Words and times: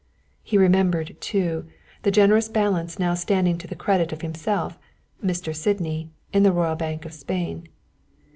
He 0.41 0.57
remembered, 0.57 1.15
too, 1.21 1.67
the 2.01 2.09
generous 2.09 2.49
balance 2.49 2.97
now 2.97 3.13
standing 3.13 3.59
to 3.59 3.67
the 3.67 3.75
credit 3.75 4.11
of 4.11 4.21
himself, 4.21 4.79
Mr. 5.23 5.55
Sydney, 5.55 6.09
in 6.33 6.41
the 6.41 6.51
Royal 6.51 6.75
Bank 6.75 7.05
of 7.05 7.13
Spain. 7.13 7.67